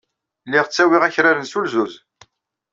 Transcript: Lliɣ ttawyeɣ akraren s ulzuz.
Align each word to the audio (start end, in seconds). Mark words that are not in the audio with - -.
Lliɣ 0.47 0.65
ttawyeɣ 0.67 1.03
akraren 1.03 1.49
s 1.51 1.53
ulzuz. 1.59 1.93